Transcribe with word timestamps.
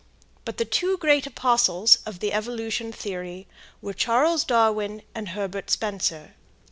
But 0.45 0.57
the 0.57 0.65
two 0.65 0.97
great 0.97 1.27
apostles 1.27 1.99
of 2.07 2.21
the 2.21 2.33
evolution 2.33 2.91
theory 2.91 3.45
were 3.83 3.93
Charles 3.93 4.43
Darwin 4.43 5.03
and 5.13 5.29
Herbert 5.29 5.69
Spencer. 5.69 6.33